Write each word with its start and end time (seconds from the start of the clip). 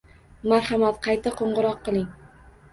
Marhamat, 0.53 0.97
qayta 1.09 1.35
qo'ng'iroq 1.37 1.87
qiling. 1.89 2.11